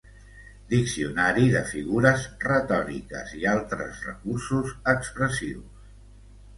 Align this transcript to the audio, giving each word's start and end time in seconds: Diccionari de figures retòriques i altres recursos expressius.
Diccionari 0.69 1.43
de 1.57 1.61
figures 1.73 2.25
retòriques 2.47 3.37
i 3.43 3.45
altres 3.55 4.03
recursos 4.11 4.77
expressius. 4.99 5.91